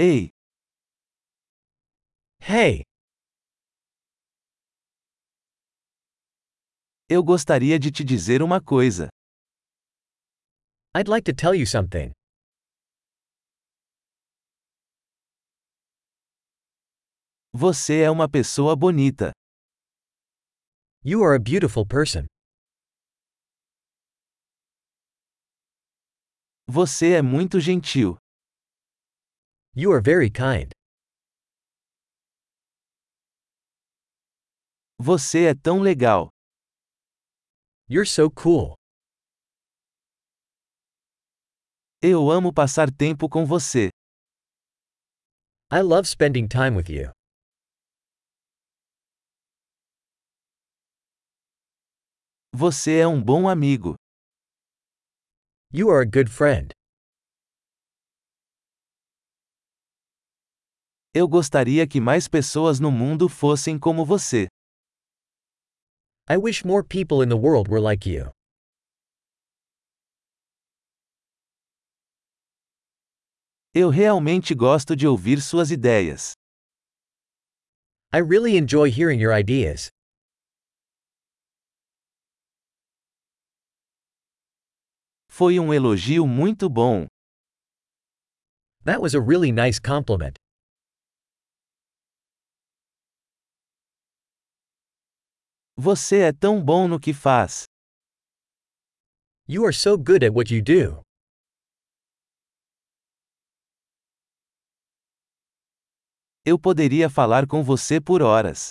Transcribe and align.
Ei, 0.00 0.30
Hey, 2.40 2.82
eu 7.10 7.22
gostaria 7.24 7.80
de 7.80 7.90
te 7.90 8.04
dizer 8.04 8.40
uma 8.40 8.60
coisa. 8.60 9.08
I'd 10.94 11.08
like 11.08 11.24
to 11.24 11.34
tell 11.34 11.52
you 11.52 11.66
something. 11.66 12.12
Você 17.52 18.02
é 18.02 18.10
uma 18.10 18.28
pessoa 18.28 18.76
bonita. 18.76 19.32
You 21.02 21.24
are 21.24 21.34
a 21.34 21.40
beautiful 21.40 21.84
person. 21.84 22.26
Você 26.68 27.14
é 27.14 27.22
muito 27.22 27.58
gentil. 27.58 28.16
You 29.80 29.92
are 29.92 30.00
very 30.00 30.28
kind. 30.28 30.72
Você 34.98 35.44
é 35.44 35.54
tão 35.54 35.78
legal. 35.80 36.30
You're 37.88 38.04
so 38.04 38.28
cool. 38.28 38.74
Eu 42.02 42.28
amo 42.28 42.52
passar 42.52 42.90
tempo 42.90 43.28
com 43.28 43.46
você. 43.46 43.90
I 45.70 45.80
love 45.80 46.08
spending 46.08 46.48
time 46.48 46.76
with 46.76 46.88
you. 46.90 47.12
Você 52.52 52.98
é 52.98 53.06
um 53.06 53.22
bom 53.22 53.48
amigo. 53.48 53.94
You 55.72 55.88
are 55.90 56.02
a 56.02 56.04
good 56.04 56.28
friend. 56.28 56.77
Eu 61.20 61.26
gostaria 61.26 61.84
que 61.84 62.00
mais 62.00 62.28
pessoas 62.28 62.78
no 62.78 62.92
mundo 62.92 63.28
fossem 63.28 63.76
como 63.76 64.04
você. 64.06 64.46
I 66.30 66.36
wish 66.36 66.64
more 66.64 66.84
people 66.86 67.24
in 67.24 67.28
the 67.28 67.34
world 67.34 67.68
were 67.68 67.82
like 67.82 68.08
you. 68.08 68.30
Eu 73.74 73.90
realmente 73.90 74.54
gosto 74.54 74.94
de 74.94 75.08
ouvir 75.08 75.42
suas 75.42 75.72
ideias. 75.72 76.34
I 78.14 78.20
really 78.20 78.56
enjoy 78.56 78.88
hearing 78.88 79.20
your 79.20 79.36
ideas. 79.36 79.88
Foi 85.28 85.58
um 85.58 85.74
elogio 85.74 86.28
muito 86.28 86.68
bom. 86.68 87.08
That 88.84 89.00
was 89.00 89.16
a 89.16 89.20
really 89.20 89.50
nice 89.50 89.80
compliment. 89.80 90.38
Você 95.80 96.22
é 96.22 96.32
tão 96.32 96.60
bom 96.60 96.88
no 96.88 96.98
que 96.98 97.14
faz. 97.14 97.62
You 99.48 99.64
are 99.64 99.72
so 99.72 99.96
good 99.96 100.24
at 100.24 100.32
what 100.34 100.52
you 100.52 100.60
do. 100.60 101.02
Eu 106.44 106.58
poderia 106.58 107.08
falar 107.08 107.46
com 107.46 107.62
você 107.62 108.00
por 108.00 108.22
horas. 108.22 108.70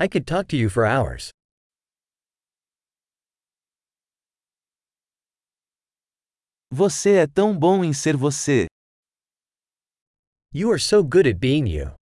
I 0.00 0.08
could 0.08 0.24
talk 0.24 0.48
to 0.48 0.56
you 0.56 0.68
for 0.68 0.84
hours. 0.84 1.30
Você 6.72 7.22
é 7.22 7.26
tão 7.28 7.56
bom 7.56 7.84
em 7.84 7.92
ser 7.92 8.16
você. 8.16 8.66
You 10.52 10.72
are 10.72 10.80
so 10.80 11.04
good 11.04 11.28
at 11.28 11.38
being 11.38 11.68
you. 11.68 11.99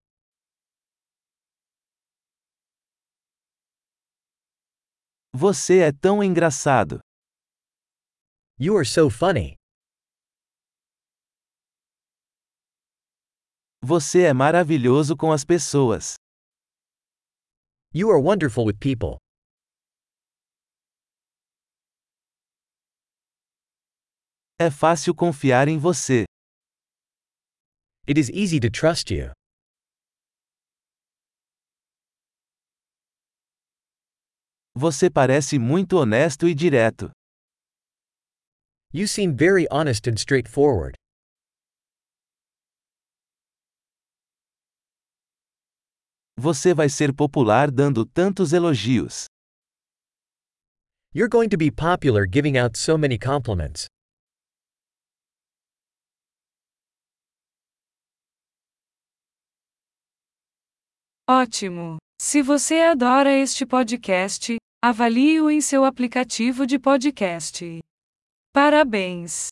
Você 5.33 5.79
é 5.81 5.91
tão 5.91 6.23
engraçado. 6.23 6.99
You 8.59 8.77
are 8.77 8.85
so 8.85 9.09
funny. 9.11 9.55
Você 13.81 14.23
é 14.23 14.33
maravilhoso 14.33 15.15
com 15.15 15.31
as 15.31 15.45
pessoas. 15.45 16.15
You 17.93 18.09
are 18.11 18.21
wonderful 18.21 18.65
with 18.65 18.77
people. 18.79 19.17
É 24.59 24.69
fácil 24.69 25.15
confiar 25.15 25.67
em 25.67 25.77
você. 25.77 26.25
It 28.07 28.19
is 28.19 28.29
easy 28.29 28.59
to 28.59 28.69
trust 28.69 29.13
you. 29.13 29.38
Você 34.75 35.09
parece 35.09 35.57
muito 35.59 35.97
honesto 35.97 36.47
e 36.47 36.53
direto. 36.53 37.11
You 38.93 39.07
seem 39.07 39.35
very 39.35 39.67
honest 39.71 40.07
and 40.09 40.15
straightforward. 40.17 40.95
Você 46.37 46.73
vai 46.73 46.89
ser 46.89 47.13
popular 47.13 47.69
dando 47.69 48.05
tantos 48.05 48.53
elogios. 48.53 49.25
You're 51.13 51.29
going 51.29 51.49
to 51.49 51.57
be 51.57 51.69
popular 51.71 52.25
giving 52.25 52.57
out 52.57 52.77
so 52.77 52.97
many 52.97 53.17
compliments. 53.17 53.87
Ótimo! 61.27 61.99
Se 62.21 62.41
você 62.41 62.81
adora 62.81 63.31
este 63.31 63.65
podcast, 63.65 64.57
avalie-o 64.83 65.49
em 65.49 65.61
seu 65.61 65.85
aplicativo 65.85 66.67
de 66.67 66.77
podcast. 66.77 67.79
Parabéns! 68.53 69.49